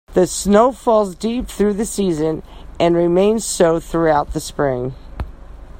[0.15, 2.41] The snow falls deep through the season,
[2.79, 4.95] and remains so throughout the spring.